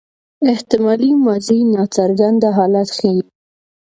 احتمالي 0.51 1.09
ماضي 1.25 1.57
ناڅرګند 1.73 2.41
حالت 2.57 2.89
ښيي. 2.97 3.19